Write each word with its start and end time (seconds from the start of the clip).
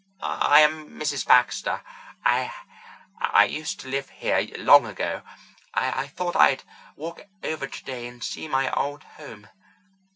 "I 0.23 0.61
am 0.61 0.97
Mrs. 0.99 1.27
Baxter. 1.27 1.83
I—I 2.25 3.43
used 3.45 3.79
to 3.81 3.87
live 3.87 4.09
here 4.09 4.47
long 4.57 4.87
ago. 4.87 5.21
I 5.75 6.07
thought 6.07 6.35
I'd 6.35 6.63
walk 6.95 7.21
over 7.43 7.67
today 7.67 8.07
and 8.07 8.23
see 8.23 8.47
my 8.47 8.71
old 8.71 9.03
home." 9.03 9.47